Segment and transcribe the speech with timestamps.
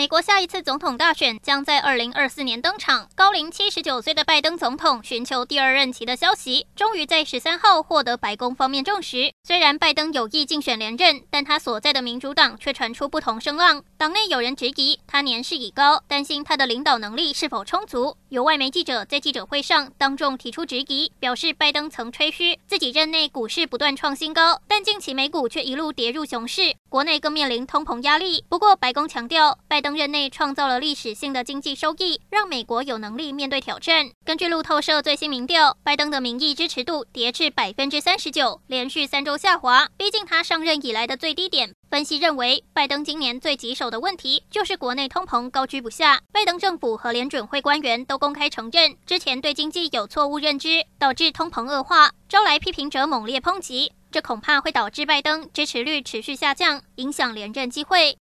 [0.00, 3.06] 美国下一次总统大选将在二零二四年登场。
[3.14, 9.30] 高龄七十九岁的拜登总统寻求第二任期的消息，终于在十三号获得白宫方面证实。
[9.44, 13.84] 虽然拜登有意竞选连任，但他所在的民主党却传出不同声浪。
[13.98, 18.16] 党内有人质疑他年事已高，担心他的领导能力是否充足。
[18.30, 28.42] 有外媒记者在记者会上当众提出质疑，表示拜登曾吹嘘自己任内股市不断创新高，但近期美股却一路跌入熊市，国内更面临通膨压力。
[28.48, 34.08] 不过白宫强调，拜登登任内创造了历史性的经济收益，让美国有能力面对挑战。
[34.24, 41.74] 根据路透社最新民调，拜登的民意支持度跌至百分之三十九，连续三周下滑，逼近他上任以来的最低点。
[41.90, 46.20] 分析认为，拜登今年最棘手的问题就是国内通膨高居不下。
[46.32, 53.90] 拜登政府和联准会官员都公开承认，之前对经济有错误认知，导致通膨恶化，招来批评者猛烈抨击。
[54.12, 58.18] 这恐怕会导致拜登支持率持续下降，影响连任机会。